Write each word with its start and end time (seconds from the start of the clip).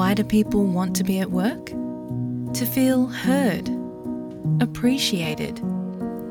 Why 0.00 0.14
do 0.14 0.24
people 0.24 0.64
want 0.64 0.96
to 0.96 1.04
be 1.04 1.20
at 1.20 1.30
work? 1.30 1.66
To 1.66 2.64
feel 2.64 3.06
heard, 3.06 3.68
appreciated, 4.62 5.60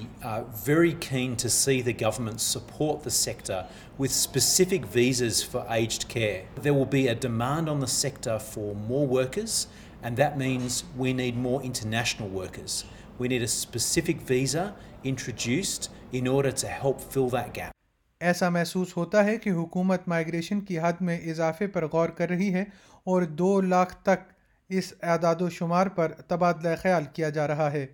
very 0.68 0.92
keen 1.00 1.36
to 1.42 1.48
see 1.48 1.82
the 1.82 1.92
government 2.02 2.42
support 2.42 3.06
the 3.06 3.10
sector 3.10 3.62
with 4.00 4.12
specific 4.12 4.86
visas 4.94 5.44
for 5.46 5.66
aged 5.70 6.04
care 6.04 6.62
there 6.64 6.72
will 6.72 6.86
be 6.92 7.08
a 7.08 7.16
demand 7.22 7.70
on 7.70 7.82
the 7.82 7.92
sector 7.96 8.38
for 8.38 8.74
more 8.88 9.08
workers 9.10 9.66
and 10.02 10.18
that 10.18 10.38
means 10.38 10.84
we 10.96 11.14
need 11.14 11.36
more 11.36 11.62
international 11.64 12.36
workers 12.36 12.84
We 13.20 13.28
need 13.28 13.42
a 13.42 13.48
specific 13.48 14.22
visa 14.22 14.74
introduced 15.04 15.90
in 16.14 16.26
order 16.26 16.52
to 16.54 16.68
help 16.70 17.02
fill 17.14 17.30
that 17.30 17.54
gap. 17.54 17.74
ایسا 18.22 18.50
محسوس 18.50 18.96
ہوتا 18.98 19.24
ہے 19.26 19.38
کہ 19.38 19.50
حکومت 19.50 20.08
migration 20.08 20.60
کی 20.62 20.80
حد 20.80 21.02
میں 21.02 21.18
اضافے 21.32 21.68
پر 21.68 21.86
غور 21.88 22.10
کر 22.10 22.30
رہی 22.30 22.54
ہے 22.54 22.64
اور 23.06 23.22
دو 23.42 23.50
لاکھ 23.62 23.96
تک 24.04 24.28
اس 24.70 24.94
اعداد 25.04 25.42
و 25.42 25.50
شمار 25.50 25.88
پر 25.88 26.12
تبادلہ 26.28 26.76
خیال 26.82 27.06
کیا 27.14 27.30
جا 27.30 27.48
رہا 27.48 27.72
ہے 27.72 27.86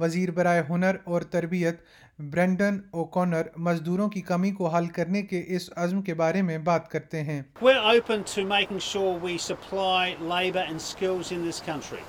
وزیر 0.00 0.30
برائے 0.30 0.62
ہنر 0.70 0.96
اور 1.04 1.22
تربیت 1.30 1.80
برینڈن 2.18 2.78
اوکونر 2.90 3.48
مزدوروں 3.58 4.08
کی 4.08 4.20
کمی 4.22 4.50
کو 4.50 4.68
حل 4.68 4.86
کرنے 4.96 5.22
کے 5.22 5.42
اس 5.46 5.70
عزم 5.76 6.02
کے 6.02 6.14
بارے 6.14 6.42
میں 6.42 6.58
بات 6.68 6.90
کرتے 6.90 7.22
ہیں 7.22 7.40
We're 7.62 7.86
open 7.94 8.26
to 8.34 8.46
making 8.50 8.84
sure 8.90 9.14
we 9.20 9.38
supply 9.48 10.04
labour 10.34 10.68
and 10.68 10.86
skills 10.90 11.32
in 11.32 11.48
this 11.48 11.64
country. 11.70 12.04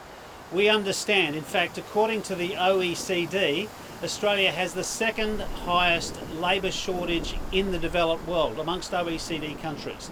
We 0.53 0.69
understand, 0.69 1.35
in 1.35 1.43
fact, 1.43 1.77
according 1.77 2.21
to 2.23 2.35
the 2.35 2.49
OECD, 2.49 3.67
Australia 4.03 4.51
has 4.51 4.73
the 4.73 4.83
second 4.83 5.41
highest 5.41 6.19
labour 6.39 6.71
shortage 6.71 7.35
in 7.51 7.71
the 7.71 7.79
developed 7.79 8.27
world 8.27 8.59
amongst 8.59 8.91
OECD 8.91 9.59
countries. 9.61 10.11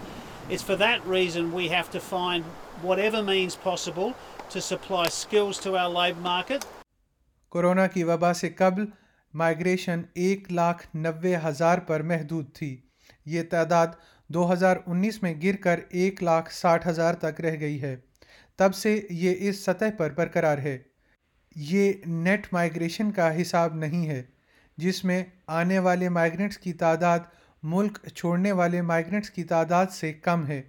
It's 0.50 0.62
for 0.62 0.76
that 0.76 1.06
reason 1.06 1.52
we 1.52 1.68
have 1.68 1.90
to 1.92 2.00
find 2.00 2.44
whatever 2.82 3.22
means 3.22 3.54
possible 3.54 4.14
to 4.50 4.60
supply 4.60 5.06
skills 5.08 5.58
to 5.60 5.76
our 5.76 5.88
labour 5.88 6.20
market. 6.20 6.64
Corona 7.52 7.86
کی 7.86 8.02
وبا 8.04 8.32
سے 8.34 8.48
قبل 8.58 8.84
migration 9.34 10.02
ایک 10.14 10.50
لاکھ 10.52 10.86
نوے 10.94 11.36
ہزار 11.44 11.78
پر 11.88 12.02
محدود 12.02 12.52
تھی 12.54 12.76
یہ 13.26 13.42
تعداد 13.50 13.94
دو 14.34 14.52
ہزار 14.52 14.76
انیس 14.86 15.22
میں 15.22 15.34
گر 15.42 15.56
کر 15.62 15.80
ایک 15.90 16.22
لاکھ 16.22 16.52
ساٹھ 16.52 16.88
ہزار 16.88 17.14
تک 17.22 17.40
رہ 17.40 17.58
گئی 17.60 17.80
ہے 17.82 17.96
تب 18.56 18.74
سے 18.74 19.06
یہ 19.10 19.34
اس 19.38 19.64
سطح 19.64 19.84
پر 19.96 20.10
برقرار 20.10 20.58
ہے۔ 20.58 20.78
یہ 21.56 21.92
نیٹ 22.06 22.46
مائگریشن 22.52 23.10
کا 23.12 23.42
حساب 23.42 23.74
نہیں 23.74 24.08
ہے، 24.08 24.22
جس 24.76 25.04
میں 25.04 25.24
آنے 25.46 25.78
والے 25.78 26.08
مائگرنٹس 26.08 26.58
کی 26.58 26.72
تعداد 26.72 27.18
ملک 27.62 27.98
چھوڑنے 28.14 28.52
والے 28.52 28.82
مائگرنٹس 28.82 29.30
کی 29.30 29.44
تعداد 29.44 29.86
سے 29.86 30.12
کم 30.12 30.46
ہے 30.46 30.62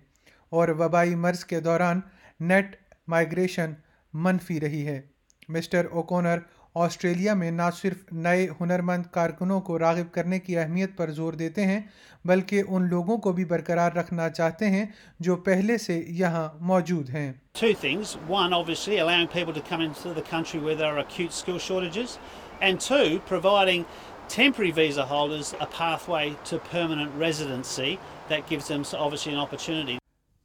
اور 0.49 0.67
وبائی 0.69 1.15
مرض 1.15 1.43
کے 1.43 1.59
دوران 1.59 1.99
نیٹ 2.39 2.75
مائگریشن 3.07 3.73
منفی 4.13 4.59
رہی 4.59 4.87
ہے۔ 4.87 5.01
مسٹر 5.49 5.85
اوکونر 5.91 6.37
آسٹریلیا 6.75 7.33
میں 7.33 7.51
نہ 7.51 7.61
صرف 7.81 7.97
نئے 8.11 8.47
ہنرمند 8.61 9.03
کارکنوں 9.11 9.61
کو 9.61 9.79
راغب 9.79 10.13
کرنے 10.13 10.39
کی 10.39 10.57
اہمیت 10.57 10.97
پر 10.97 11.11
زور 11.11 11.33
دیتے 11.33 11.65
ہیں 11.65 11.79
بلکہ 12.25 12.63
ان 12.67 12.89
لوگوں 12.89 13.17
کو 13.17 13.31
بھی 13.31 13.45
برقرار 13.45 13.91
رکھنا 13.91 14.29
چاہتے 14.29 14.69
ہیں 14.69 14.85
جو 15.19 15.35
پہلے 15.35 15.77
سے 15.77 16.03
یہاں 16.07 16.49
موجود 16.61 17.09
ہیں۔ 17.09 17.33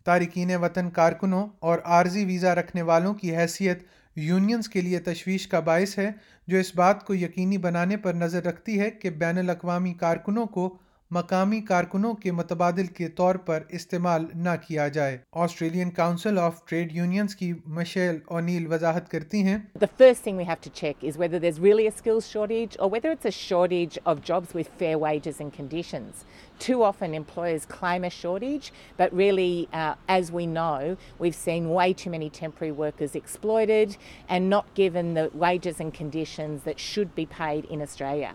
تارکین 0.05 0.57
وطن 0.57 0.91
کارکنوں 0.91 1.49
اور 1.59 1.79
عارضی 1.85 2.25
ویزا 2.25 2.55
رکھنے 2.55 2.83
والوں 2.83 3.15
کی 3.15 3.37
حیثیت 3.37 3.83
یونینز 4.23 4.69
کے 4.69 4.81
لیے 4.81 4.99
تشویش 4.99 5.47
کا 5.47 5.61
باعث 5.61 5.99
ہے، 5.99 6.11
جو 6.47 6.57
اس 6.57 6.75
بات 6.75 7.07
کو 7.07 7.15
یقینی 7.15 7.59
بنانے 7.59 7.97
پر 7.97 8.15
نظر 8.15 8.45
رکھتی 8.45 8.81
ہے 8.81 8.91
کہ 8.91 9.11
بین 9.11 9.39
الاقوامی 9.39 9.95
کارکنوں 9.95 10.47
کو 10.47 10.79
مقامی 11.13 11.61
کارکنوں 11.69 12.13
کے 12.23 12.33
متبادل 12.33 12.87
کے 12.97 13.07
طور 13.19 13.35
پر 13.47 13.63
استعمال 13.79 14.25
نہ 14.43 14.49
کیا 14.67 14.87
جائے 14.97 15.17
Australian 15.45 15.89
Council 15.91 16.39
of 16.39 16.61
Trade 16.69 16.93
Unions 16.97 17.35
کی 17.37 17.53
مشیل 17.79 18.19
اونیل 18.37 18.67
وضاحت 18.73 19.11
کرتی 19.11 19.43
ہیں 19.43 19.57
The 19.85 19.89
first 20.03 20.23
thing 20.27 20.37
we 20.41 20.45
have 20.51 20.61
to 20.67 20.71
check 20.81 21.03
is 21.11 21.17
whether 21.23 21.41
there's 21.45 21.59
really 21.65 21.87
a 21.91 21.95
skills 21.97 22.29
shortage 22.35 22.77
or 22.79 22.89
whether 22.93 23.15
it's 23.17 23.29
a 23.31 23.33
shortage 23.39 23.99
of 24.13 24.23
jobs 24.29 24.55
with 24.59 24.71
fair 24.83 25.01
wages 25.05 25.41
and 25.45 25.53
conditions. 25.57 26.23
Too 26.67 26.77
often 26.91 27.17
employers 27.21 27.67
claim 27.73 28.07
a 28.11 28.11
shortage, 28.19 28.69
but 29.01 29.17
really, 29.23 29.69
uh, 29.73 29.95
as 30.19 30.31
we 30.37 30.47
know, 30.47 30.97
we've 31.25 31.41
seen 31.41 31.71
way 31.79 31.89
too 32.05 32.13
many 32.15 32.31
temporary 32.39 32.77
workers 32.83 33.19
exploited 33.23 33.97
and 34.29 34.55
not 34.55 34.71
given 34.83 35.13
the 35.15 35.27
wages 35.47 35.83
and 35.87 35.99
conditions 36.03 36.71
that 36.71 36.79
should 36.79 37.13
be 37.17 37.27
paid 37.41 37.69
in 37.77 37.83
Australia. 37.89 38.33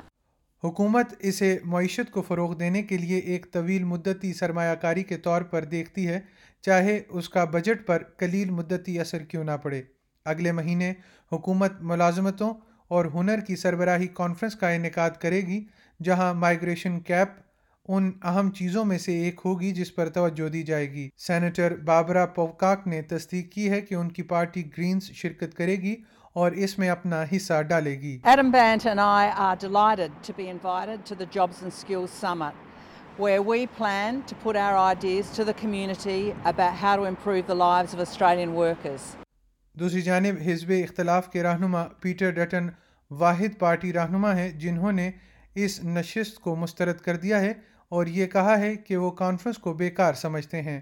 حکومت 0.65 1.13
اسے 1.19 1.57
معیشت 1.65 2.12
کو 2.12 2.21
فروغ 2.21 2.56
دینے 2.56 2.81
کے 2.83 2.97
لیے 2.97 3.17
ایک 3.17 3.45
طویل 3.51 3.83
مدتی 3.83 4.33
سرمایہ 4.33 4.75
کاری 4.75 5.03
کے 5.03 5.17
طور 5.17 5.41
پر 5.41 5.63
دیکھتی 5.63 6.07
ہے، 6.07 6.19
چاہے 6.62 7.00
اس 7.09 7.29
کا 7.29 7.44
بجٹ 7.44 7.85
پر 7.88 8.03
قلیل 8.17 8.50
مدتی 8.50 9.00
اثر 9.00 9.23
کیوں 9.23 9.44
نہ 9.44 9.57
پڑے۔ 9.63 9.81
اگلے 10.25 10.51
مہینے 10.51 10.94
حکومت 11.31 11.71
ملازمتوں 11.81 12.53
اور 12.88 13.06
ہنر 13.06 13.39
کی 13.39 13.56
سربراہی 13.56 14.07
کانفرنس 14.13 14.56
کا 14.56 14.69
انعقاد 14.69 15.09
کرے 15.19 15.41
گی، 15.41 15.65
جہاں 16.03 16.33
مائگریشن 16.33 17.00
کیپ 17.00 17.27
ان 17.88 18.12
اہم 18.23 18.51
چیزوں 18.51 18.85
میں 18.85 18.97
سے 18.97 19.13
ایک 19.23 19.41
ہوگی 19.45 19.71
جس 19.71 19.95
پر 19.95 20.09
توجہ 20.09 20.50
دی 20.50 20.63
جائے 20.63 20.91
گی۔ 20.91 21.09
سینیٹر 21.17 21.75
بابرا 21.75 22.25
پوکاک 22.25 22.88
نے 22.88 23.01
تصدیق 23.01 23.51
کی 23.51 23.69
ہے 23.69 23.81
کہ 23.81 23.95
ان 23.95 24.09
کی 24.09 24.23
پارٹی 24.23 24.63
گرینز 24.77 25.03
شرکت 25.03 25.53
کرے 25.57 25.75
گی 25.75 25.95
اور 26.36 26.52
اس 26.52 26.80
میں 26.80 26.90
اپنا 26.90 27.24
حصہ 27.36 27.62
ڈالے 27.62 28.00
گی۔ 28.00 28.20
دوسری 39.74 40.02
جانب 40.02 40.36
حزب 40.46 40.70
اختلاف 40.70 41.32
کے 41.32 41.44
رہنما 41.44 41.84
پیٹر 41.84 42.32
ڈٹن 42.32 42.68
واحد 43.12 43.60
پارٹی 43.60 43.94
رہنما 43.94 44.36
ہیں 44.36 44.52
جنہوں 44.52 44.92
نے 44.92 45.12
اس 45.56 45.84
نشست 45.84 46.40
کو 46.40 46.56
مسترد 46.56 46.98
کر 46.98 47.16
دیا 47.16 47.42
ہے 47.42 47.54
اور 47.90 48.06
یہ 48.06 48.26
کہا 48.26 48.60
ہے 48.60 48.76
کہ 48.76 48.98
وہ 48.98 49.12
کانفرنس 49.12 49.58
کو 49.58 49.74
بیکار 49.74 50.14
سمجھتے 50.14 50.62
ہیں۔ 50.62 50.82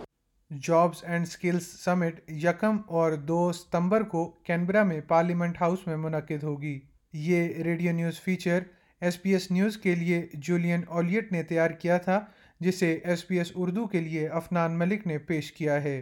جابز 0.59 1.03
اینڈ 1.03 1.27
سکلز 1.27 1.63
سمٹ 1.85 2.31
یکم 2.31 2.77
اور 2.87 3.11
دو 3.11 3.51
ستمبر 3.53 4.01
کو 4.01 4.25
کینبرا 4.43 4.83
میں 4.83 5.01
پارلیمنٹ 5.07 5.61
ہاؤس 5.61 5.87
میں 5.87 5.97
منعقد 5.97 6.43
ہوگی۔ 6.43 6.79
یہ 7.13 7.47
radio 7.63 7.91
news 7.91 8.19
feature 8.19 8.59
S 9.01 9.21
P 9.21 9.29
S 9.29 9.51
news 9.51 9.77
کے 9.77 9.95
لیے 9.95 10.27
جولین 10.33 10.81
اولیٹ 10.87 11.31
نے 11.31 11.43
تیار 11.43 11.69
کیا 11.69 11.97
تھا، 11.97 12.19
جسے 12.59 12.99
ایس 13.03 13.27
پی 13.27 13.37
ایس 13.37 13.51
اردو 13.55 13.87
کے 13.87 13.99
لیے 13.99 14.27
افنان 14.27 14.79
ملک 14.79 15.07
نے 15.07 15.17
پیش 15.17 15.51
کیا 15.51 15.83
ہے۔ 15.83 16.01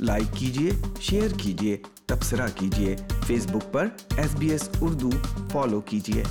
لائک 0.00 0.36
کیجیے 0.36 0.70
شیئر 1.00 1.28
کیجیے 1.38 1.76
تبصرہ 2.06 2.46
کیجیے 2.54 2.96
فیس 3.26 3.46
بک 3.46 3.72
پر 3.72 3.88
S 4.16 4.34
B 4.34 4.50
S 4.50 4.70
Urdu 4.80 5.10
follow 5.52 5.80
کیجیے 5.80 6.22